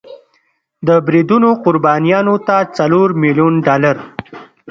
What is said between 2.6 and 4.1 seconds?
څلور میلیون ډالر